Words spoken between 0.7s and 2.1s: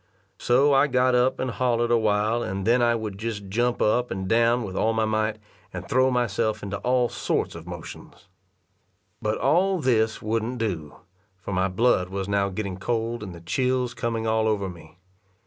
I got up, and hollered a